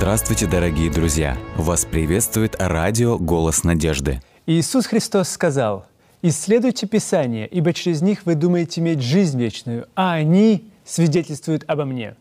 [0.00, 1.36] Здравствуйте, дорогие друзья!
[1.58, 4.22] Вас приветствует радио «Голос надежды».
[4.46, 5.84] Иисус Христос сказал,
[6.22, 12.16] «Исследуйте Писание, ибо через них вы думаете иметь жизнь вечную, а они свидетельствуют обо мне».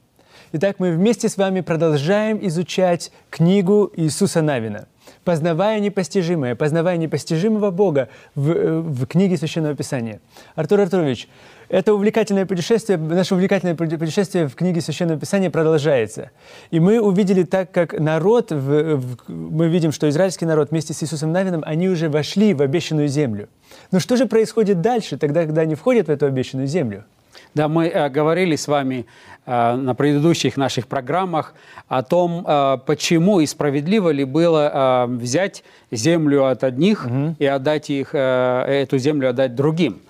[0.52, 4.90] Итак, мы вместе с вами продолжаем изучать книгу Иисуса Навина
[5.24, 10.20] «Познавая непостижимое», «Познавая непостижимого Бога» в, э, в книге Священного Писания.
[10.54, 11.30] Артур Артурович,
[11.70, 16.32] это увлекательное путешествие, наше увлекательное путешествие в книге Священного Писания продолжается.
[16.72, 21.04] И мы увидели так, как народ, в, в, мы видим, что израильский народ вместе с
[21.04, 23.50] Иисусом Навином, они уже вошли в обещанную землю.
[23.92, 27.06] Но что же происходит дальше, тогда, когда они входят в эту обещанную землю?
[27.54, 29.06] Да, мы э, говорили с вами
[29.46, 31.54] э, на предыдущих наших программах
[31.88, 37.36] о том, э, почему и справедливо ли было э, взять землю от одних угу.
[37.40, 40.02] и отдать их, э, эту землю отдать другим.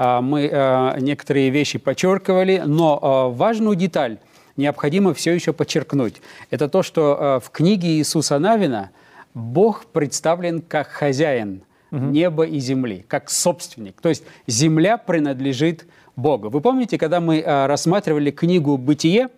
[0.00, 4.18] А, мы а, некоторые вещи подчеркивали, но а, важную деталь
[4.56, 6.22] необходимо все еще подчеркнуть.
[6.50, 8.90] Это то, что в книге Иисуса Навина
[9.34, 12.04] Бог представлен как хозяин угу.
[12.04, 14.00] неба и земли, как собственник.
[14.00, 16.48] То есть земля принадлежит Богу.
[16.48, 19.28] Вы помните, когда мы рассматривали книгу «Бытие»,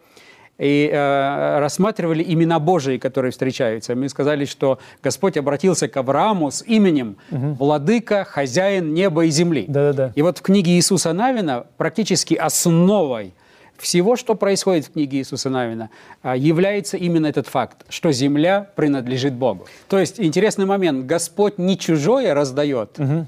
[0.61, 3.95] и э, рассматривали имена Божии, которые встречаются.
[3.95, 7.55] Мы сказали, что Господь обратился к Аврааму с именем угу.
[7.59, 9.65] «Владыка, хозяин неба и земли».
[9.67, 10.13] Да-да-да.
[10.15, 13.33] И вот в книге Иисуса Навина практически основой
[13.79, 15.89] всего, что происходит в книге Иисуса Навина,
[16.23, 19.67] э, является именно этот факт, что земля принадлежит Богу.
[19.89, 21.07] То есть интересный момент.
[21.07, 23.27] Господь не чужое раздает, угу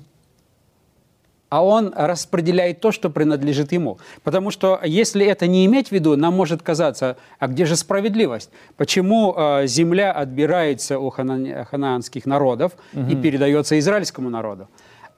[1.53, 3.99] а он распределяет то, что принадлежит ему.
[4.25, 8.49] Потому что если это не иметь в виду, нам может казаться, а где же справедливость?
[8.79, 13.11] Почему э, земля отбирается у хана ханаанских народов угу.
[13.11, 14.69] и передается израильскому народу?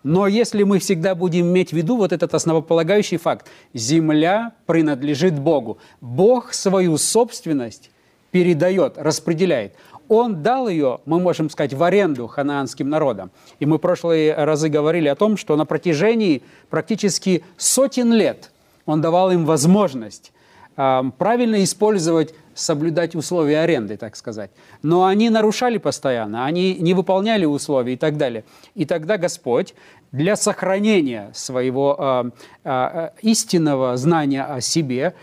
[0.03, 5.79] Но если мы всегда будем иметь в виду вот этот основополагающий факт, земля принадлежит Богу.
[6.01, 7.93] Бог свою собственность
[8.33, 9.77] передает, распределяет
[10.09, 13.31] он дал ее, мы можем сказать, в аренду ханаанским народам.
[13.61, 18.51] И мы в прошлые разы говорили о том, что на протяжении практически сотен лет
[18.87, 20.33] он давал им возможность
[20.77, 24.51] правильно использовать, соблюдать условия аренды, так сказать.
[24.83, 28.45] Но они нарушали постоянно, они не выполняли условия и так далее.
[28.75, 29.75] И тогда Господь
[30.13, 32.31] для сохранения своего э,
[32.65, 35.15] э, истинного знания о себе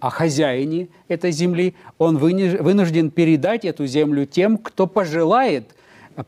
[0.00, 5.64] о хозяине этой земли, он вынужден передать эту землю тем, кто пожелает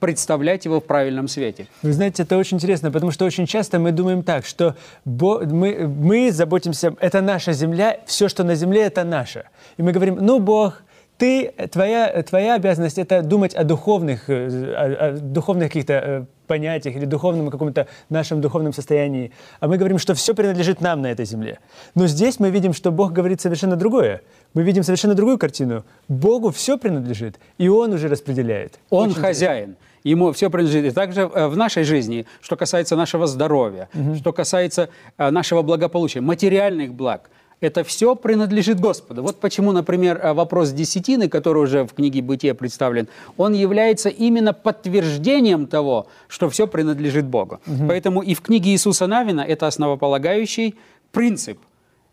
[0.00, 1.66] представлять его в правильном свете.
[1.83, 6.33] Вы знаете, это очень интересно, потому что очень часто мы думаем так, что мы, мы
[6.33, 9.44] заботимся, это наша земля, все, что на земле, это наше.
[9.77, 10.83] И мы говорим, ну, Бог,
[11.22, 16.97] ты, твоя, твоя обязанность это думать о духовных, э, о, о духовных каких-то э, понятиях
[16.97, 19.31] или духовном каком-то нашем духовном состоянии.
[19.60, 21.60] А мы говорим, что все принадлежит нам на этой земле.
[21.94, 24.22] Но здесь мы видим, что Бог говорит совершенно другое.
[24.55, 25.84] Мы видим совершенно другую картину.
[26.09, 28.81] Богу все принадлежит, и Он уже распределяет.
[28.91, 29.62] Он Очень хозяин.
[29.62, 29.87] Интересно.
[30.03, 30.87] Ему все принадлежит.
[30.87, 34.16] И также э, в нашей жизни, что касается нашего здоровья, угу.
[34.16, 37.31] что касается нашего благополучия, материальных благ–
[37.62, 39.22] это все принадлежит Господу.
[39.22, 44.52] Вот почему, например, э, вопрос десятины, который уже в книге «Бытие» представлен, он является именно
[44.52, 47.60] подтверждением того, что все принадлежит Богу.
[47.66, 47.86] Угу.
[47.88, 50.74] Поэтому и в книге Иисуса Навина это основополагающий
[51.12, 51.58] принцип.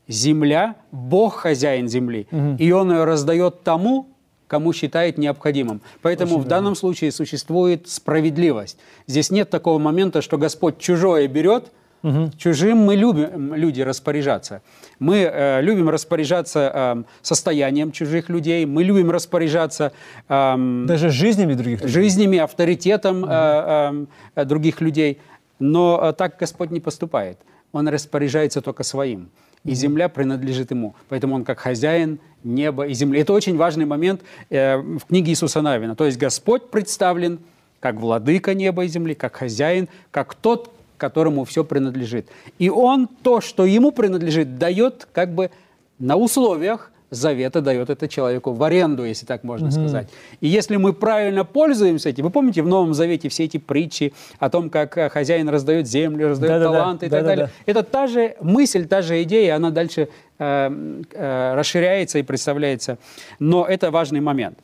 [0.07, 2.55] Земля, Бог хозяин земли, угу.
[2.57, 4.07] и Он ее раздает тому,
[4.47, 5.81] кому считает необходимым.
[6.01, 8.77] Поэтому Очень в данном случае существует справедливость.
[9.07, 11.71] Здесь нет такого момента, что Господь чужое берет–
[12.01, 12.31] Угу.
[12.37, 14.61] Чужим мы любим люди распоряжаться.
[14.99, 19.91] Мы э, любим распоряжаться э, состоянием чужих людей, мы любим распоряжаться...
[20.29, 20.55] Э,
[20.85, 21.93] Даже жизнями других людей.
[21.93, 23.31] Жизнями, авторитетом угу.
[23.31, 24.05] э,
[24.35, 25.19] э, других людей.
[25.59, 27.37] Но э, так Господь не поступает.
[27.71, 29.29] Он распоряжается только своим.
[29.66, 30.95] И земля принадлежит ему.
[31.09, 33.19] Поэтому он как хозяин неба и земли.
[33.19, 35.95] Это очень важный момент э, в книге Иисуса Навина.
[35.95, 37.39] То есть Господь представлен
[37.81, 42.27] как владыка неба и земли, как хозяин, как тот, которому все принадлежит.
[42.59, 45.49] И он то, что ему принадлежит, дает как бы
[45.97, 49.73] на условиях завета дает это человеку в аренду, если так можно угу.
[49.73, 50.09] сказать.
[50.41, 54.49] И если мы правильно пользуемся этим, вы помните в Новом Завете все эти притчи о
[54.49, 57.17] том, как э, хозяин раздает землю, раздает да, таланты да, да.
[57.17, 57.45] и так да, далее.
[57.45, 57.72] Да, да.
[57.72, 62.97] Это та же мысль, та же идея, она дальше э, э, расширяется и представляется.
[63.40, 64.59] Но это важный момент.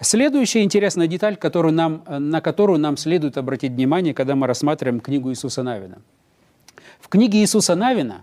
[0.00, 5.30] Следующая интересная деталь, которую нам, на которую нам следует обратить внимание, когда мы рассматриваем книгу
[5.30, 5.98] Иисуса Навина.
[7.00, 8.22] В книге Иисуса Навина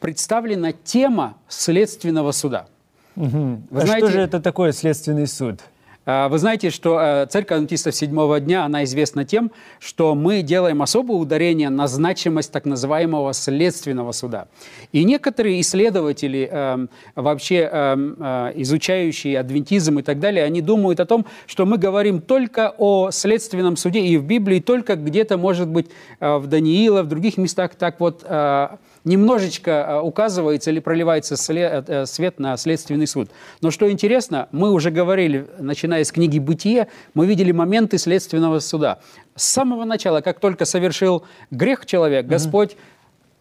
[0.00, 2.66] представлена тема следственного суда.
[3.14, 3.62] Угу.
[3.70, 5.60] Вы а знаете, что же это такое следственный суд?
[6.04, 10.82] А, Вы знаете, что э, церковь адвентистов седьмого дня, она известна тем, что мы делаем
[10.82, 14.48] особое ударение на значимость так называемого следственного суда.
[14.90, 21.24] И некоторые исследователи, эм, вообще э, изучающие адвентизм и так далее, они думают о том,
[21.46, 25.88] что мы говорим только о следственном суде и в Библии, только где-то, может быть,
[26.18, 28.68] э, в Даниила, в других местах так вот э,
[29.04, 33.30] немножечко э, указывается или проливается сле- э, свет на следственный суд.
[33.60, 39.00] Но что интересно, мы уже говорили, начиная с книги «Бытие», мы видели моменты следственного суда.
[39.34, 42.76] С самого начала, как только совершил грех человек, Господь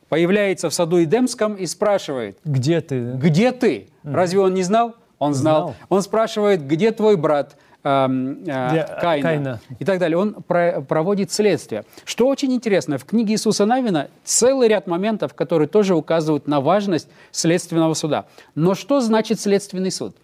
[0.10, 3.12] появляется в саду Эдемском и спрашивает, Где ты?
[3.14, 3.88] где ты?
[4.04, 4.96] Разве он не знал?
[5.20, 5.62] Он знал.
[5.62, 5.76] Знал.
[5.90, 7.56] Он спрашивает, где твой брат?
[7.84, 9.60] Эм, э, а, Каина.
[9.80, 10.18] и так далее.
[10.18, 11.84] Он про- проводит следствие.
[12.06, 17.08] Что очень интересно, в книге Иисуса Навина целый ряд моментов, которые тоже указывают на важность
[17.32, 18.26] следственного суда.
[18.56, 20.16] Но что значит следственный суд?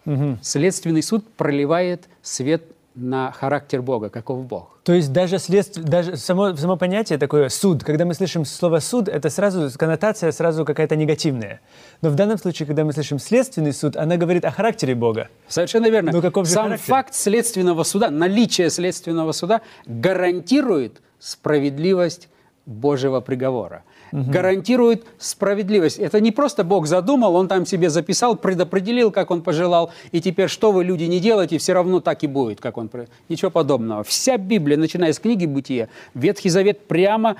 [0.42, 2.62] Следственный суд проливает свет
[3.00, 4.78] на характер Бога, каков Бог.
[4.82, 9.08] То есть даже, следствие, даже само, само понятие такое «суд», когда мы слышим слово «суд»,
[9.08, 11.60] это сразу коннотация сразу какая-то негативная.
[12.02, 15.28] Но в данном случае, когда мы слышим «следственный суд», она говорит о характере Бога.
[15.46, 16.12] Совершенно верно.
[16.12, 16.86] Ну, каков же Сам характер?
[16.86, 22.28] факт следственного суда, наличие следственного суда гарантирует справедливость
[22.66, 23.84] Божьего приговора.
[24.12, 25.98] Гарантирует справедливость.
[25.98, 30.48] Это не просто Бог задумал, Он там себе записал, предопределил, как Он пожелал, и теперь
[30.48, 32.90] что вы, люди, не делаете, все равно так и будет, как Он...
[33.28, 34.02] Ничего подобного.
[34.02, 37.36] Вся Библия, начиная с книги Бытия, Ветхий Завет прямо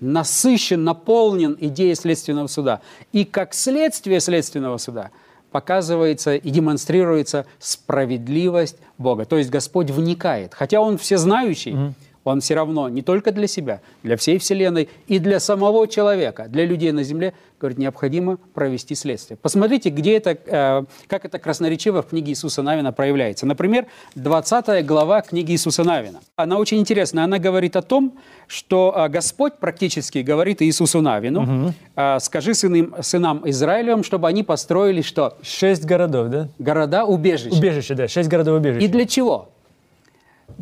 [0.00, 2.80] насыщен, наполнен идеей следственного суда.
[3.12, 5.10] И как следствие следственного суда
[5.52, 9.24] показывается и демонстрируется справедливость Бога.
[9.26, 10.54] То есть Господь вникает.
[10.54, 15.40] Хотя Он всезнающий, Он все равно не только для себя, для всей Вселенной и для
[15.40, 19.38] самого человека, для людей на земле, говорит, необходимо провести следствие.
[19.40, 23.46] Посмотрите, где это, э, как это красноречиво в книге Иисуса Навина проявляется.
[23.46, 23.86] Например,
[24.16, 26.20] 20 глава книги Иисуса Навина.
[26.36, 27.24] Она очень интересная.
[27.24, 33.42] Она говорит о том, что э, Господь практически говорит Иисусу Навину, э, скажи сынам, сынам
[33.48, 35.38] Израилевым, чтобы они построили что?
[35.42, 36.48] Шесть городов, да?
[36.58, 37.56] Города-убежища.
[37.56, 38.84] Убежище, да, шесть городов убежища.
[38.84, 39.48] И для чего?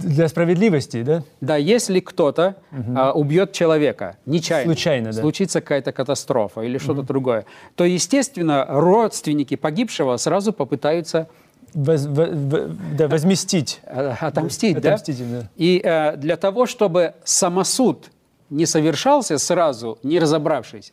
[0.03, 1.23] Для справедливости, да?
[1.41, 2.57] Да, если кто-то
[2.97, 5.21] а, убьет человека нечаянно, Случайно, да.
[5.21, 7.45] случится какая-то катастрофа или что-то другое,
[7.75, 11.29] то, естественно, родственники погибшего сразу попытаются
[11.75, 12.69] Воз- во- во-
[12.99, 13.81] да, возместить.
[13.85, 14.95] э, отомстить, да?
[14.95, 15.49] Отомстить да.
[15.57, 18.11] И э, для того, чтобы самосуд
[18.49, 20.93] не совершался сразу, не разобравшись,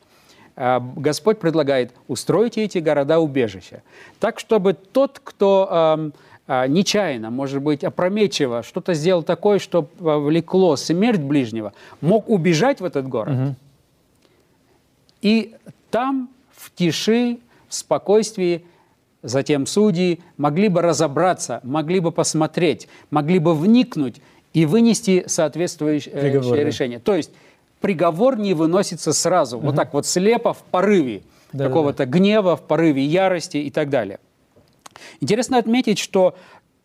[0.55, 3.81] э, Господь предлагает устроить эти города-убежища.
[4.19, 6.11] Так, чтобы тот, кто эм, э,
[6.47, 13.07] нечаянно, может быть, опрометчиво что-то сделал такое, что влекло смерть ближнего, мог убежать в этот
[13.07, 13.55] город.
[15.21, 15.55] И
[15.89, 18.63] там, в тиши, в спокойствии,
[19.23, 24.21] затем судьи могли бы разобраться, могли бы посмотреть, могли бы вникнуть
[24.53, 26.63] и вынести соответствующее э, Приговор, да.
[26.63, 26.99] решение.
[26.99, 27.31] То есть
[27.81, 31.67] приговор не выносится сразу, вот так вот слепо в порыве Да-да-да.
[31.67, 34.19] какого-то гнева, в порыве ярости и так далее.
[35.21, 36.35] Интересно отметить, что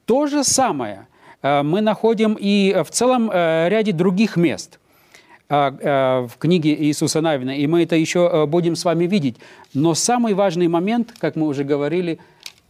[0.04, 1.06] то же самое
[1.42, 4.78] э, мы находим и в целом э, ряде других мест
[5.54, 9.36] а, э, в книге Иисуса Навина, и мы это еще э, будем с вами видеть.
[9.74, 12.18] Но самый важный момент, как мы уже говорили,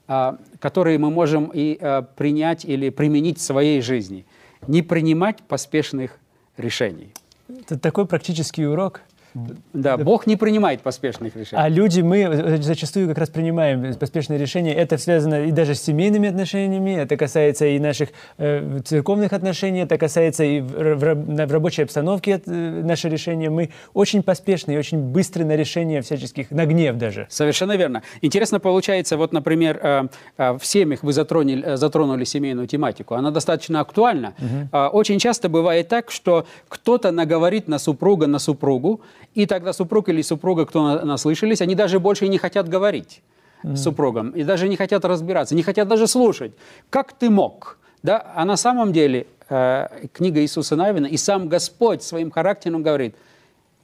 [0.08, 4.26] а, который мы можем и э, принять или применить в своей жизни,
[4.66, 6.18] не принимать поспешных
[6.56, 7.12] решений.
[7.48, 9.02] Это такой практический урок.
[9.72, 11.62] Да, Бог не принимает поспешных решений.
[11.62, 14.74] А люди, мы зачастую как раз принимаем поспешные решения.
[14.74, 19.98] Это связано и даже с семейными отношениями, это касается и наших э, церковных отношений, это
[19.98, 23.50] касается и в, в в рабочей обстановке э, наши решения.
[23.50, 27.26] Мы очень поспешны и очень быстры на решения всяческих, на гнев даже.
[27.30, 28.02] Совершенно верно.
[28.20, 33.14] Интересно получается, вот, например, э, э, в семьях вы затронули, э, затронули семейную тематику.
[33.14, 34.34] Она достаточно актуальна.
[34.72, 39.00] Э, Очень часто бывает так, что кто-то наговорит на супруга, на супругу,
[39.34, 43.22] и тогда супруг или супруга, кто на- наслышались, они даже больше не хотят говорить
[43.62, 46.52] с супругом, и даже не хотят разбираться, не хотят даже слушать.
[46.90, 47.78] Как ты мог?
[48.02, 48.32] Да?
[48.34, 53.14] А на самом деле э, книга Иисуса Навина и сам Господь своим характером говорит,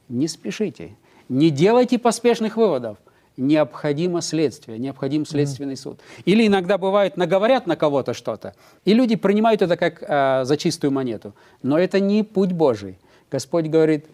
[0.09, 0.95] не спешите,
[1.29, 2.97] не делайте поспешных выводов.
[3.37, 6.01] Необходимо следствие, необходим следственный суд.
[6.25, 8.53] Или иногда бывает, наговорят на кого-то что-то,
[8.83, 11.33] и люди принимают это как э, за чистую монету.
[11.63, 12.99] Но это не путь Божий.
[13.31, 14.07] Господь говорит,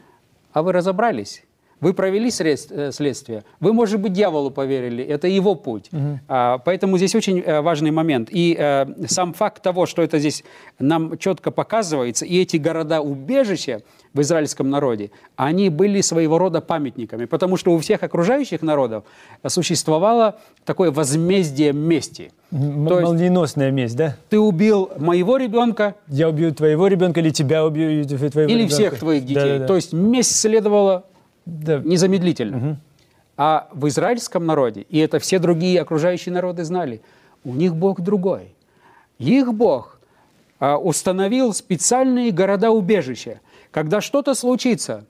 [0.55, 1.43] а вы разобрались?
[1.81, 5.89] Вы провели э, следствие, вы, может быть, дьяволу поверили, это его путь.
[5.91, 6.19] Угу.
[6.27, 8.29] А, поэтому здесь очень э, важный момент.
[8.31, 10.43] И э, сам факт того, что это здесь
[10.79, 13.81] нам четко показывается, и эти города-убежища
[14.13, 19.03] в израильском народе, они были своего рода памятниками, потому что у всех окружающих народов
[19.45, 22.31] существовало такое возмездие мести.
[22.51, 24.15] М- То молниеносная месть, да?
[24.29, 25.95] Ты убил моего ребенка.
[26.07, 28.53] Я убью твоего ребенка, или тебя убью твоего или ребенка.
[28.53, 29.35] Или всех твоих детей.
[29.35, 29.67] Да, да, да.
[29.67, 31.03] То есть месть следовала
[31.45, 31.79] да.
[31.79, 32.57] незамедлительно.
[32.57, 32.77] Угу.
[33.37, 37.01] А в израильском народе, и это все другие окружающие народы знали,
[37.43, 38.55] у них Бог другой.
[39.19, 39.99] Их Бог
[40.59, 43.41] а, установил специальные города-убежища.
[43.71, 45.05] Когда что-то случится,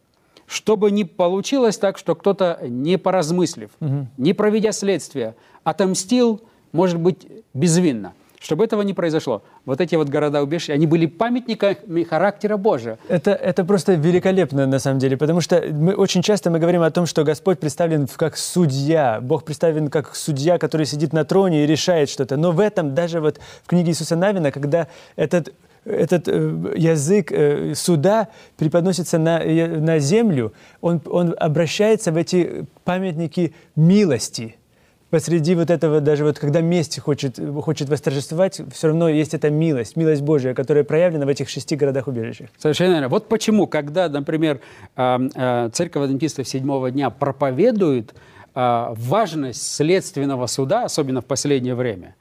[0.48, 4.08] чтобы не получилось так, что кто-то, не поразмыслив, угу.
[4.18, 8.14] не проведя следствие, отомстил, может быть, безвинно–
[8.46, 13.00] чтобы этого не произошло, вот эти вот города-убежища, они были памятниками характера Божия.
[13.08, 16.92] Это, это просто великолепно, на самом деле, потому что мы очень часто мы говорим о
[16.92, 21.68] том, что Господь представлен как судья, Бог представлен как судья, который сидит на троне и
[21.68, 22.38] решает что-то.
[22.38, 25.54] Но в этом, даже вот в книге Иисуса Навина, когда этот
[25.86, 33.54] этот э, язык э, суда преподносится на, на землю, он, он обращается в эти памятники
[33.76, 34.56] милости
[35.10, 39.96] посреди вот этого, даже вот когда месть хочет, хочет восторжествовать, все равно есть эта милость,
[39.96, 42.50] милость Божия, которая проявлена в этих шести городах-убежищах.
[42.58, 43.10] Совершенно верно.
[43.10, 44.60] Вот почему, когда, например,
[44.96, 48.14] а, церковь адвентистов седьмого дня проповедует
[48.54, 52.16] а, важность следственного суда, особенно в последнее время,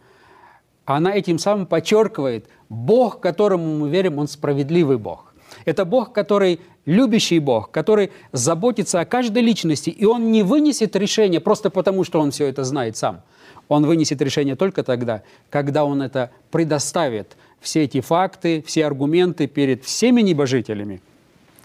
[0.85, 5.35] она этим самым подчеркивает, Бог, которому мы верим, Он справедливый Бог.
[5.65, 11.41] Это Бог, который любящий Бог, который заботится о каждой личности, и Он не вынесет решение
[11.41, 13.23] просто потому, что Он все это знает сам.
[13.69, 19.85] Он вынесет решение только тогда, когда Он это предоставит, все эти факты, все аргументы перед
[19.85, 21.01] всеми небожителями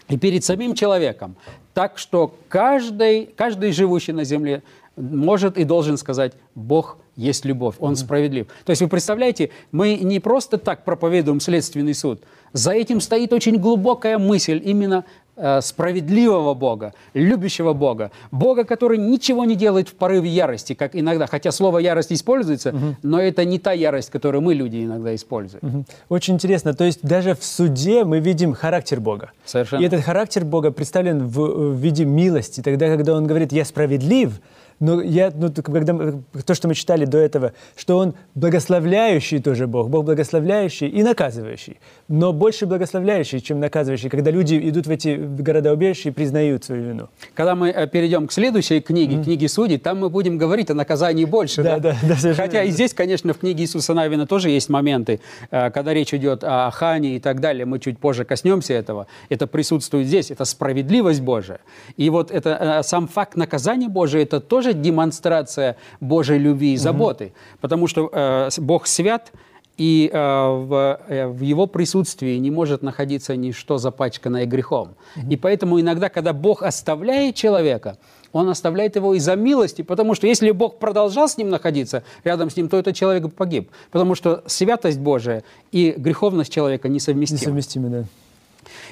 [0.08, 1.36] и перед самим человеком,
[1.74, 4.62] так что каждый, каждый живущий на земле
[4.96, 8.46] может и должен сказать, Бог есть любовь, Он справедлив.
[8.64, 12.22] То есть вы представляете, мы не просто так проповедуем следственный суд,
[12.52, 15.04] за этим стоит очень глубокая мысль именно
[15.42, 21.26] Э, справедливого Бога, любящего Бога, Бога, который ничего не делает в порыве ярости, как иногда,
[21.26, 22.96] хотя слово ярость используется, угу.
[23.02, 25.62] но это не та ярость, которую мы люди иногда используем.
[25.62, 25.84] Угу.
[26.10, 29.30] Очень интересно, то есть даже в суде мы видим характер Бога.
[29.46, 29.80] Совершенно.
[29.80, 32.60] И этот характер Бога представлен в, в виде милости.
[32.60, 34.38] Тогда, когда Он говорит «я справедлив»,
[34.80, 39.90] но я, ну, когда, то, что мы читали до этого, что Он благословляющий тоже Бог,
[39.90, 46.08] Бог благословляющий и наказывающий, но больше благословляющий, чем наказывающий, когда люди идут в эти города-убежища
[46.08, 47.08] и признают свою вину.
[47.34, 49.24] Когда мы э, перейдем к следующей книге, mm-hmm.
[49.24, 51.62] книге Судей, там мы будем говорить о наказании больше.
[51.62, 55.20] Да, да, да, да Хотя и здесь, конечно, в книге Иисуса Навина тоже есть моменты,
[55.50, 59.06] э, когда речь идет о Хане и так далее, мы чуть позже коснемся этого.
[59.28, 61.60] Это присутствует здесь, это справедливость Божия.
[61.98, 66.76] И вот это, э, сам факт наказания Божия, это тоже тоже демонстрация Божьей любви и
[66.76, 67.32] заботы, угу.
[67.60, 69.32] потому что э, Бог свят,
[69.78, 74.88] и э, в, э, в его присутствии не может находиться ничто запачканное грехом.
[75.16, 77.96] mm И поэтому иногда, когда Бог оставляет человека,
[78.32, 82.56] он оставляет его из-за милости, потому что если Бог продолжал с ним находиться, рядом с
[82.56, 83.70] ним, то этот человек погиб.
[83.90, 87.40] Потому что святость Божия и греховность человека несовместимы.
[87.40, 88.04] Несовместимы, да.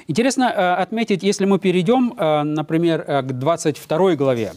[0.07, 4.53] Интересно э, отметить, если мы перейдем, э, например, э, к 22 главе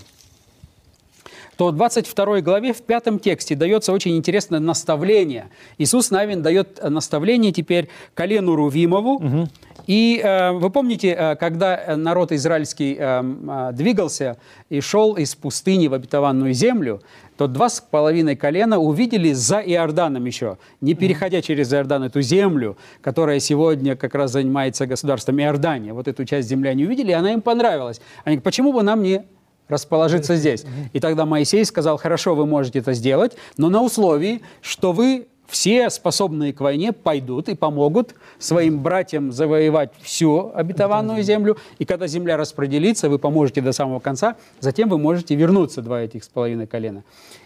[1.57, 5.51] то в 22 главе, в пятом тексте дается очень интересное наставление.
[5.79, 9.15] Иисус Навин дает наставление теперь колену Рувимову.
[9.15, 9.49] Угу.
[9.87, 14.39] И э, вы помните, э, когда народ израильский э, э, двигался
[14.71, 17.03] и шел из пустыни в обетованную землю,
[17.37, 22.77] то два с половиной колена увидели за Иорданом еще, не переходя через Иордан эту землю,
[23.01, 25.93] которая сегодня как раз занимается государством Иордания.
[25.93, 28.01] Вот эту часть земли они увидели, и она им понравилась.
[28.25, 29.25] Они говорят, почему бы нам не
[29.73, 30.65] расположиться здесь.
[30.93, 35.91] И тогда Моисей сказал, хорошо, вы можете это сделать, но на условии, что вы все
[35.91, 41.59] способные к войне пойдут и помогут своим братьям завоевать всю обетованную землю.
[41.79, 46.25] И когда земля распределится, вы поможете до самого конца, затем вы можете вернуться, два этих
[46.25, 47.05] с половиной колена.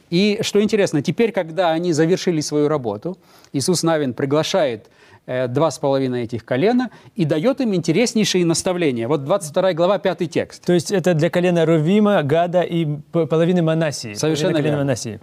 [0.09, 3.19] И что интересно, теперь, когда они завершили свою работу,
[3.53, 4.87] Иисус Навин приглашает
[5.27, 9.09] два с половиной этих колена и дает им интереснейшие наставления.
[9.09, 10.65] Вот 22 глава, пятый текст.
[10.65, 14.15] То есть это для колена Рувима, Гада и половины Манасии.
[14.15, 14.79] Совершенно верно.
[14.79, 15.21] Манасии.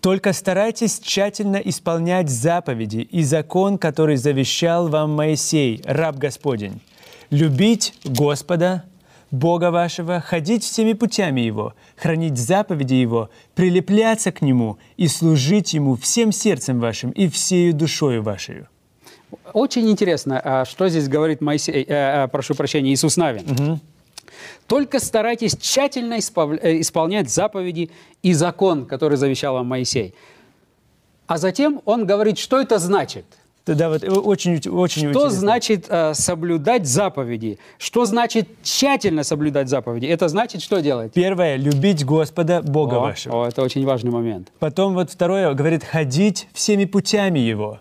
[0.00, 6.82] Только старайтесь тщательно исполнять заповеди и закон, который завещал вам Моисей, раб Господень.
[7.30, 8.84] Любить Господа,
[9.30, 15.96] Бога вашего, ходить всеми путями Его, хранить заповеди Его, прилепляться к Нему и служить Ему
[15.96, 18.66] всем сердцем вашим и всею душою вашей.
[19.52, 23.50] Очень интересно, а что здесь говорит Моисей, э, э, прошу прощения, Иисус Навин.
[23.50, 23.80] Угу.
[24.66, 27.90] Только старайтесь тщательно э, исполнять заповеди
[28.22, 30.14] и закон, который завещал вам Моисей.
[31.26, 33.24] А затем он говорит, что это значит–
[33.66, 37.58] да, вот очень, очень Что значит э, соблюдать заповеди?
[37.78, 40.06] Что значит тщательно соблюдать заповеди?
[40.06, 41.14] Это значит что делать?
[41.14, 43.44] Первое, любить Господа, Бога о, вашего.
[43.44, 44.48] О, это очень важный момент.
[44.58, 47.80] Потом вот второе, говорит, ходить всеми путями Его.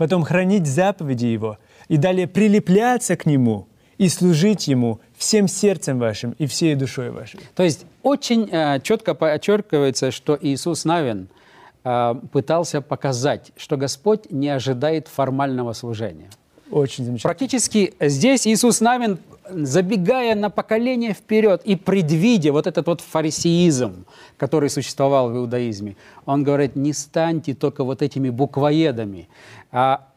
[0.00, 1.58] Потом хранить заповеди Его.
[1.88, 3.66] И далее прилепляться к Нему
[3.98, 7.40] и служить Ему всем сердцем вашим и всей душой вашей.
[7.54, 11.28] То есть очень э, четко подчеркивается, что Иисус Навин–
[11.82, 16.28] Э, пытался показать, что Господь не ожидает формального служения.
[16.70, 17.30] Очень замечательно.
[17.30, 19.18] Практически здесь Иисус Навин,
[19.52, 26.44] забегая на поколение вперед и предвидя вот этот вот фарисеизм, который существовал в иудаизме, он
[26.44, 29.28] говорит, не станьте только вот этими буквоедами,
[29.72, 30.08] а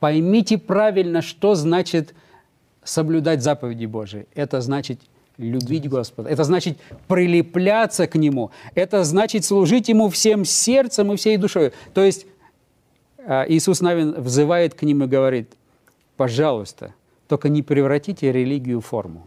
[0.00, 2.14] поймите правильно, что значит
[2.84, 4.26] соблюдать заповеди Божии.
[4.34, 5.00] Это значит
[5.38, 6.30] любить Господа.
[6.30, 6.78] Это значит
[7.08, 8.50] прилепляться к Нему.
[8.74, 11.72] Это значит служить Ему всем сердцем и всей душой.
[11.94, 12.26] То есть
[13.26, 15.52] а, Иисус Навин взывает к ним и говорит,
[16.16, 16.94] пожалуйста,
[17.28, 19.26] только не превратите религию в форму.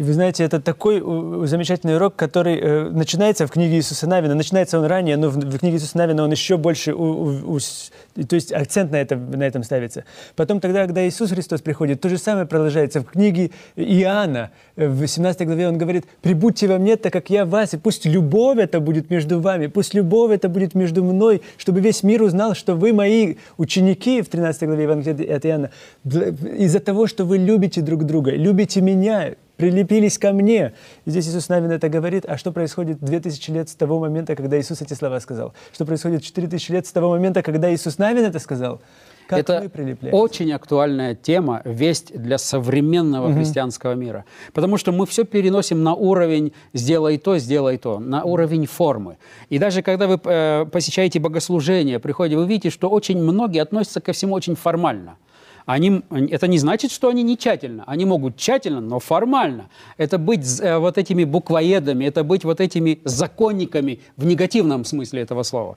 [0.00, 1.02] Вы знаете, это такой
[1.46, 4.34] замечательный урок, который э, начинается в книге Иисуса Навина.
[4.34, 7.58] Начинается он ранее, но в, в книге Иисуса Навина он еще больше, у, у, у,
[8.26, 10.04] то есть акцент на, это, на этом ставится.
[10.36, 13.02] Потом тогда, когда Иисус Христос приходит, то же самое продолжается.
[13.02, 17.44] В книге Иоанна, э, в 17 главе он говорит, «Прибудьте во мне, так как я
[17.44, 21.80] вас, и пусть любовь это будет между вами, пусть любовь это будет между мной, чтобы
[21.80, 25.70] весь мир узнал, что вы мои ученики» в 13 главе Евангелия от Иоанна,
[26.04, 30.72] из-за того, что вы любите друг друга, любите меня, прилепились ко мне.
[31.04, 32.24] И здесь Иисус Навин это говорит.
[32.26, 35.52] А что происходит 2000 лет с того момента, когда Иисус эти слова сказал?
[35.72, 38.80] Что происходит 4000 лет с того момента, когда Иисус Навин это сказал?
[39.28, 39.70] Как это
[40.10, 43.36] очень актуальная тема, весть для современного угу.
[43.36, 44.24] христианского мира.
[44.52, 49.18] Потому что мы все переносим на уровень «сделай то, сделай то», на уровень формы.
[49.48, 54.12] И даже когда вы э, посещаете богослужение, приходите, вы видите, что очень многие относятся ко
[54.12, 55.16] всему очень формально–
[55.72, 57.84] они, это не значит, что они не тщательно.
[57.86, 59.68] Они могут тщательно, но формально.
[59.96, 65.42] Это быть э, вот этими буквоедами, это быть вот этими законниками в негативном смысле этого
[65.42, 65.76] слова.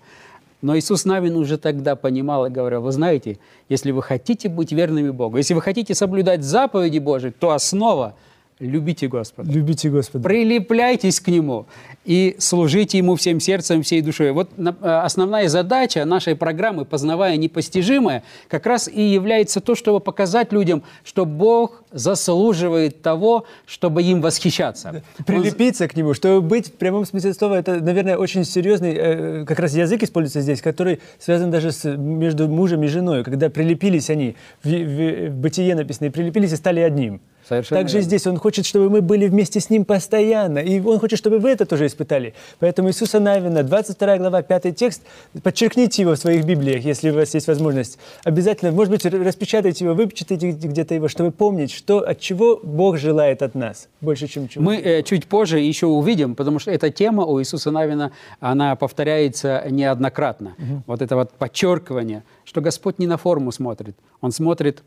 [0.62, 5.10] Но Иисус Навин уже тогда понимал и говорил, вы знаете, если вы хотите быть верными
[5.10, 8.16] Богу, если вы хотите соблюдать заповеди Божьи, то основа–
[8.60, 9.52] любите Господа.
[9.52, 10.28] Любите Господа.
[10.28, 11.66] Прилепляйтесь к Нему
[12.06, 14.32] и служите Ему всем сердцем, всей душой.
[14.32, 20.52] Вот э, основная задача нашей программы «Познавая непостижимое» как раз и является то, чтобы показать
[20.52, 25.04] людям, что Бог заслуживает того, чтобы им восхищаться.
[25.26, 25.90] Прилепиться Он...
[25.90, 29.74] к Нему, чтобы быть в прямом смысле слова, это, наверное, очень серьезный э, как раз
[29.74, 34.70] язык используется здесь, который связан даже с, между мужем и женой, когда прилепились они, в,
[34.70, 37.22] в, в бытие написано, прилепились и стали одним.
[37.48, 38.08] Совершенно Также верно.
[38.08, 40.60] здесь Он хочет, чтобы мы были вместе с Ним постоянно.
[40.60, 42.34] И Он хочет, чтобы вы это тоже испытали.
[42.60, 45.02] Поэтому Иисуса Навина, 22 глава, 5 текст,
[45.42, 48.00] подчеркните его в своих Библиях, если у вас есть возможность.
[48.24, 53.42] Обязательно, может быть, распечатайте его, выпечатайте где-то его, чтобы помнить, что, от чего Бог желает
[53.42, 54.64] от нас, больше, чем чего.
[54.64, 59.64] Мы э, чуть позже еще увидим, потому что эта тема у Иисуса Навина, она повторяется
[59.70, 60.56] неоднократно.
[60.58, 60.84] Угу.
[60.88, 64.84] Вот это вот подчеркивание, что Господь не на форму смотрит, Он смотрит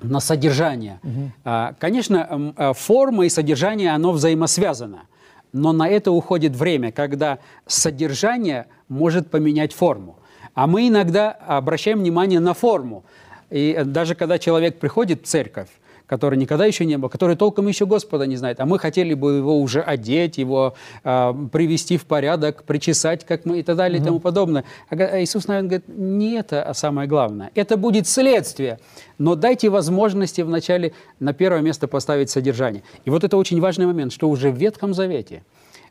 [0.00, 1.00] на содержание.
[1.02, 1.74] Угу.
[1.78, 5.06] Конечно, а, форма и содержание, оно взаимосвязано.
[5.52, 10.18] Но на это уходит время, когда содержание может поменять форму.
[10.54, 13.04] А мы иногда обращаем внимание на форму.
[13.50, 15.68] И даже когда человек приходит в церковь,
[16.06, 19.34] который никогда еще не был, который толком еще Господа не знает, а мы хотели бы
[19.34, 24.02] его уже одеть, его э, привести в порядок, причесать, как мы и так далее mm-hmm.
[24.02, 24.64] и тому подобное.
[24.88, 27.50] А Иисус, наверное, говорит, не это самое главное.
[27.54, 28.78] Это будет следствие.
[29.18, 32.82] Но дайте возможности вначале на первое место поставить содержание.
[33.04, 35.42] И вот это очень важный момент, что уже в Ветхом Завете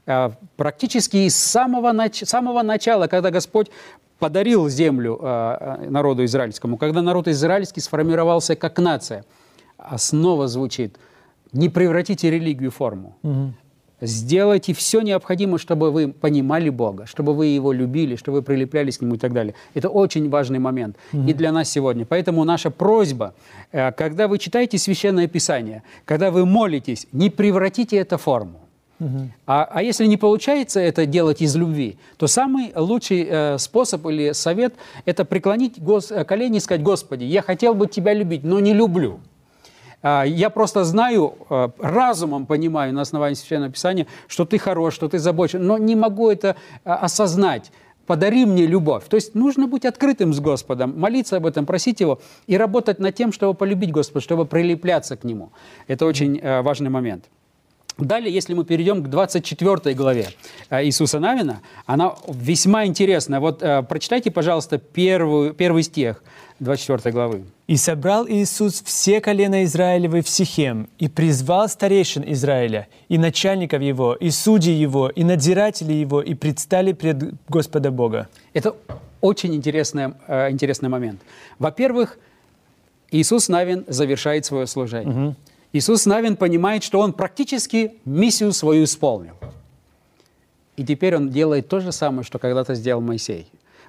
[0.05, 3.69] э, практически с самого, нач- самого начала, когда Господь
[4.17, 9.25] подарил землю э, народу израильскому, когда народ израильский сформировался как нация–
[9.77, 10.97] основа звучит
[11.51, 13.15] «не превратите религию в форму».
[13.23, 13.53] Угу.
[14.01, 19.01] Сделайте все необходимое, чтобы вы понимали Бога, чтобы вы Его любили, чтобы вы прилеплялись к
[19.01, 19.55] Нему и так далее.
[19.73, 21.27] Это очень важный момент угу.
[21.27, 22.05] и для нас сегодня.
[22.05, 23.33] Поэтому наша просьба,
[23.71, 28.59] э, когда вы читаете Священное Писание, когда вы молитесь, не превратите это в форму.
[28.99, 29.29] Угу.
[29.47, 34.33] А, а если не получается это делать из любви, то самый лучший э, способ или
[34.33, 38.73] совет– это преклонить гос, колени и сказать, «Господи, я хотел бы Тебя любить, но не
[38.73, 39.19] люблю».
[40.07, 45.09] А, я просто знаю, а, разумом понимаю на основании Священного Писания, что ты хорош, что
[45.09, 47.71] ты заботен, но не могу это а, осознать
[48.05, 49.05] подари мне любовь.
[49.09, 53.15] То есть нужно быть открытым с Господом, молиться об этом, просить Его и работать над
[53.15, 55.49] тем, чтобы полюбить Господа, чтобы прилепляться к Нему.
[55.87, 57.25] Это очень важный момент.
[57.97, 60.27] Далее, если мы перейдем к 24 главе
[60.69, 63.39] э, Иисуса Навина, она весьма интересная.
[63.39, 66.21] Вот э, прочитайте, пожалуйста, первую, первый стих
[66.59, 67.43] 24 главы.
[67.67, 74.13] «И собрал Иисус все колена Израилевы в Сихем, и призвал старейшин Израиля, и начальников его,
[74.13, 78.27] и судей его, и надзирателей его, и предстали пред Господа Бога».
[78.53, 78.75] Это
[79.21, 81.21] очень интересный, э, интересный момент.
[81.59, 82.17] Во-первых,
[83.11, 85.27] Иисус Навин завершает свое служение.
[85.27, 85.35] Угу.
[85.75, 89.35] Иисус Навин понимает, что он практически миссию свою исполнил.
[90.77, 93.45] И теперь он делает то же самое, что когда-то сделал Моисей.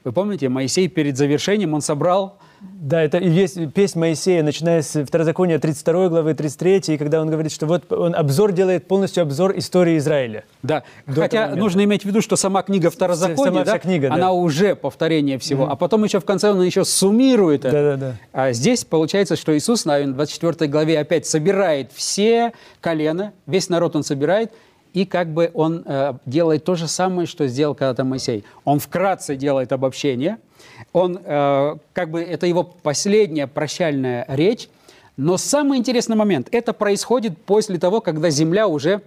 [0.06, 5.04] Вы помните, Моисей перед завершением, он собрал да, это и есть песнь Моисея, начиная с
[5.04, 9.58] Второзакония 32 главы, 33, и когда он говорит, что вот он обзор делает, полностью обзор
[9.58, 10.44] истории Израиля.
[10.62, 14.32] Да, хотя нужно иметь в виду, что сама книга Второзакония, сама да, книга, она да.
[14.32, 15.70] уже повторение всего, mm-hmm.
[15.70, 17.72] а потом еще в конце он еще суммирует это.
[17.72, 18.16] Да, да, да.
[18.32, 23.96] А здесь получается, что Иисус, наверное, в 24 главе опять собирает все колена, весь народ
[23.96, 24.52] он собирает,
[24.96, 28.44] и как бы он э, делает то же самое, что сделал когда-то Моисей.
[28.64, 30.38] Он вкратце делает обобщение–
[30.92, 34.68] он, э, как бы, это его последняя прощальная речь.
[35.16, 39.02] Но самый интересный момент, это происходит после того, когда земля уже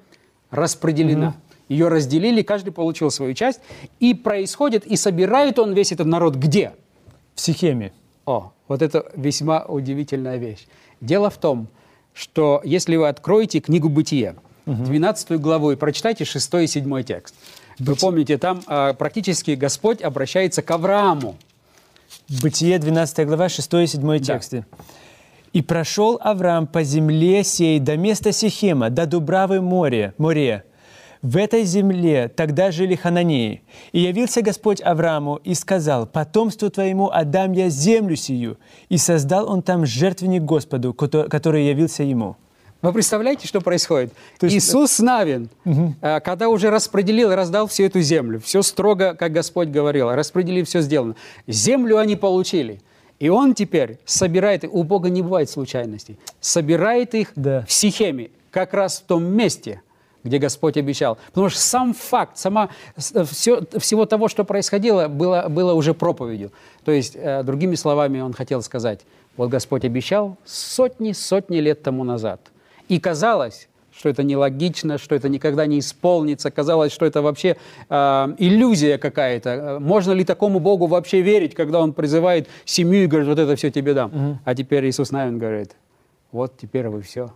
[0.50, 1.30] распределена.
[1.30, 1.36] Угу.
[1.70, 3.62] Ее разделили, каждый получил свою часть.
[4.00, 6.74] И происходит, и собирает он весь этот народ где?
[7.36, 7.94] В Сихеме.
[8.26, 10.68] О, вот это весьма удивительная вещь.
[11.00, 11.68] Дело в том,
[12.14, 14.36] что если вы откроете книгу «Бытие»,
[14.70, 14.84] угу.
[14.84, 17.36] 12 главу, и прочитайте 6 и 7 текст,
[17.80, 21.36] вы помните, там э, практически Господь обращается к Аврааму.
[22.42, 24.66] Бытие, 12 глава, 6 и 7 тексты.
[24.70, 24.84] Да.
[25.54, 30.64] «И прошел Авраам по земле сей до места Сихема, до Дубравы море, море.
[31.22, 33.64] В этой земле тогда жили хананеи.
[33.92, 38.58] И явился Господь Аврааму и сказал, «Потомству твоему отдам я землю сию».
[38.90, 42.38] И создал он там жертвенник Господу, который явился ему».
[42.82, 44.14] Вы представляете, что происходит?
[44.42, 44.56] есть...
[44.56, 45.96] Иисус Навин, угу.
[46.02, 50.80] когда уже распределил и раздал всю эту землю, все строго, как Господь говорил, распределив, все
[50.80, 51.16] сделано.
[51.46, 52.82] Землю они получили.
[53.20, 57.66] И он теперь собирает, у Бога не бывает случайностей, собирает их да.
[57.68, 59.82] в Сихеме, как раз в том месте,
[60.24, 61.18] где Господь обещал.
[61.28, 66.54] Потому что сам факт, сама, все, всего того, что происходило, было, было уже проповедью.
[66.86, 69.02] То есть, э, другими словами, он хотел сказать,
[69.36, 72.40] вот Господь обещал сотни-сотни лет тому назад–
[72.90, 76.52] и казалось, что это нелогично, что это никогда не исполнится.
[76.52, 77.58] Казалось, что это вообще
[77.90, 79.78] э, иллюзия какая-то.
[79.80, 83.72] Можно ли такому Богу вообще верить, когда Он призывает семью и говорит, вот это все
[83.72, 84.12] тебе дам.
[84.14, 84.40] Угу.
[84.46, 85.76] А теперь Иисус Навин говорит,
[86.32, 87.32] вот теперь вы все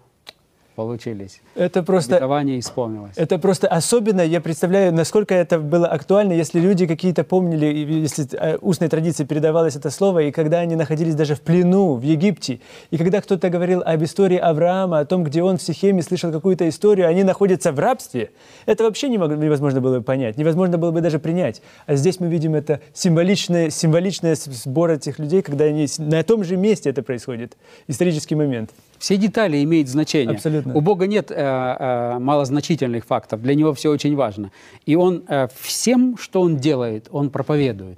[0.76, 1.42] получились.
[1.56, 2.16] Это просто...
[2.16, 3.14] Обетование исполнилось.
[3.16, 8.58] Это просто особенно, я представляю, насколько это было актуально, если люди какие-то помнили, если э,
[8.62, 12.60] устной традиции передавалось это слово, и когда они находились даже в плену в Египте,
[12.92, 16.68] и когда кто-то говорил об истории Авраама, о том, где он в Сихеме слышал какую-то
[16.68, 18.32] историю, они находятся в рабстве,
[18.66, 21.62] это вообще невозможно было бы понять, невозможно было бы даже принять.
[21.86, 26.58] А здесь мы видим это символичное, символичное сбор этих людей, когда они на том же
[26.58, 27.58] месте это происходит,
[27.88, 28.72] исторический момент.
[29.04, 30.34] Все детали имеют значение.
[30.34, 30.74] Абсолютно.
[30.74, 34.50] У Бога нет э, э, малозначительных фактов, для Него все очень важно.
[34.86, 37.98] И Он э, всем, что Он делает, Он проповедует.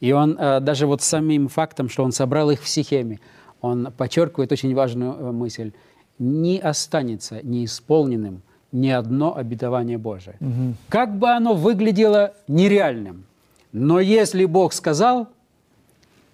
[0.00, 3.20] И Он э, даже вот самим фактом, что Он собрал их в Сихеме,
[3.60, 5.72] Он подчеркивает очень важную э, мысль.
[6.18, 8.40] Не останется неисполненным
[8.72, 10.36] ни одно обетование Божие.
[10.40, 10.74] Угу.
[10.88, 13.26] Как бы оно выглядело нереальным,
[13.72, 15.28] но если Бог сказал,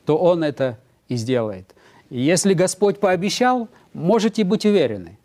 [0.06, 1.74] то Он это и сделает.
[2.08, 5.18] Если Господь пообещал– можете быть уверены,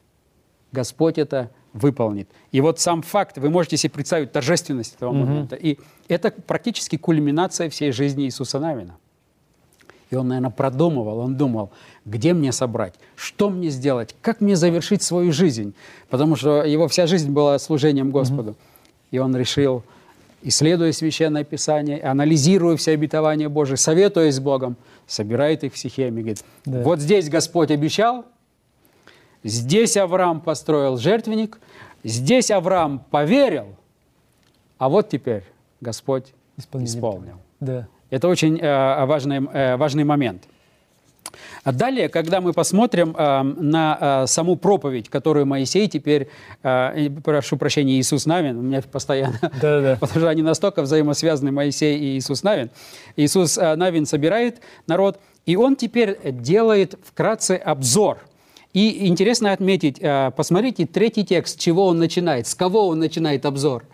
[0.72, 2.30] Господь это выполнит.
[2.52, 5.26] И вот сам факт, вы можете себе представить торжественность этого mm-hmm.
[5.26, 5.56] момента.
[5.56, 5.78] И
[6.08, 8.98] это практически кульминация всей жизни Иисуса Навина.
[10.10, 11.72] И он, наверное, продумывал, он думал,
[12.06, 15.74] где мне собрать, что мне сделать, как мне завершить свою жизнь.
[16.10, 18.52] Потому что его вся жизнь была служением Господу.
[18.52, 19.12] Mm-hmm.
[19.12, 19.84] И он решил,
[20.42, 24.78] исследуя Священное Писание, анализируя все обетования Божьи, советуясь с Богом,
[25.08, 26.22] собирает их в Сихеме.
[26.22, 26.82] Говорит, да.
[26.84, 28.26] вот здесь Господь обещал,
[29.48, 31.60] Здесь Авраам построил жертвенник,
[32.04, 33.68] здесь Авраам поверил,
[34.78, 35.44] а вот теперь
[35.80, 37.38] Господь исполнил.
[37.62, 37.88] Да.
[38.10, 40.44] Это очень э, важный, э, важный момент.
[41.64, 46.30] А далее, когда мы посмотрим э, на э, саму проповедь, которую Моисей теперь,
[46.64, 49.98] э, прошу прощения, Иисус Навин, у меня постоянно, да, да.
[50.00, 52.70] потому что они настолько взаимосвязаны, Моисей и Иисус Навин.
[53.16, 58.20] Иисус э, Навин собирает народ, и он теперь делает вкратце обзор–
[58.74, 63.86] и интересно отметить, э, посмотрите третий текст, чего он начинает, с кого он начинает обзор.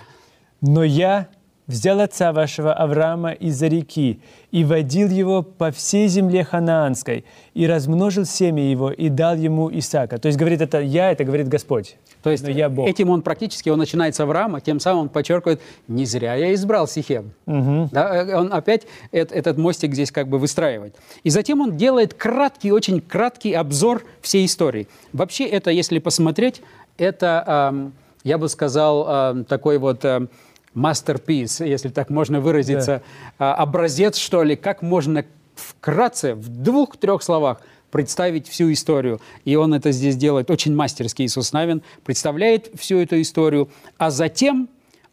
[0.62, 1.28] «Но я
[1.68, 4.20] взял отца вашего Авраама из-за реки
[4.52, 10.18] и водил его по всей земле ханаанской, и размножил семя его, и дал ему Исаака».
[10.18, 11.96] То есть говорит это «я», это говорит Господь.
[12.24, 12.88] То есть Но я Бог.
[12.88, 16.88] этим он практически он начинает с Авраама, тем самым он подчеркивает, не зря я избрал
[16.88, 17.34] Сихем.
[17.46, 20.96] Да, э, он опять эт- этот мостик здесь как бы выстраивает.
[21.24, 24.88] И затем он делает краткий, очень краткий обзор всей истории.
[25.12, 26.62] Вообще это, если посмотреть,
[26.98, 27.92] это,
[28.24, 30.30] я бы сказал, такой вот эм,
[30.76, 33.02] masterpiece, если так можно выразиться,
[33.38, 37.62] а, образец, что ли, как можно вкратце, в двух-трех словах
[37.94, 39.22] представить всю историю.
[39.46, 44.68] И он это здесь делает очень мастерски, Иисус Навин, представляет всю эту историю, а затем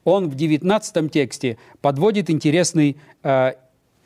[0.05, 3.53] он в 19 тексте подводит интересный э,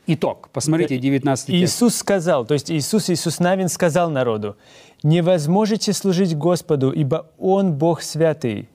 [0.07, 0.49] итог.
[0.51, 1.63] Посмотрите, 19 текст.
[1.63, 4.57] Иисус сказал, то есть Иисус, Иисус Навин сказал народу,
[5.03, 8.67] «Не возможете служить Господу, ибо Он Бог святый,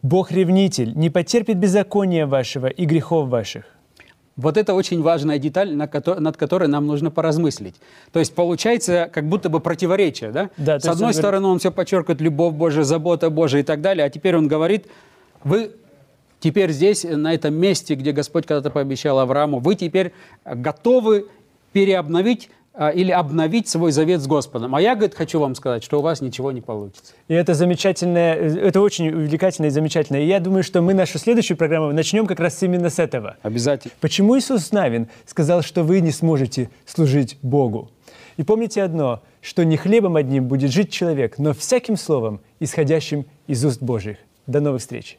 [0.00, 3.75] Бог-ревнитель, не потерпит беззакония вашего и грехов ваших».
[4.36, 7.74] Вот это очень важная деталь, над которой нам нужно поразмыслить.
[8.12, 10.50] То есть получается как будто бы противоречие, да?
[10.58, 13.80] Да, С одной он говорит- стороны, он все подчеркивает любовь Божия, забота Божия и так
[13.80, 14.86] далее, а теперь он говорит,
[15.42, 15.70] вы
[16.40, 20.12] теперь здесь, на этом месте, где Господь когда-то пообещал Аврааму, вы теперь
[20.44, 21.28] готовы
[21.72, 22.50] переобновить
[22.94, 24.74] или обновить свой завет с Господом.
[24.74, 27.14] А я, говорит, хочу вам сказать, что у вас ничего не получится.
[27.28, 30.18] И это замечательное, это очень увлекательно и замечательно.
[30.18, 33.36] И я думаю, что мы нашу следующую программу начнем как раз именно с этого.
[33.42, 33.92] Обязательно.
[34.00, 37.90] Почему Иисус Навин сказал, что вы не сможете служить Богу?
[38.36, 43.64] И помните одно, что не хлебом одним будет жить человек, но всяким словом, исходящим из
[43.64, 44.18] уст Божьих.
[44.46, 45.18] До новых встреч!